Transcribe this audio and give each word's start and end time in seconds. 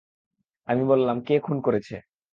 আমি 0.67 0.83
বললাম, 0.85 1.17
কে 1.21 1.35
খুন 1.39 1.57
করেছে? 1.61 1.95